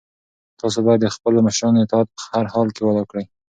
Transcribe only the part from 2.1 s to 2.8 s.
په هر حال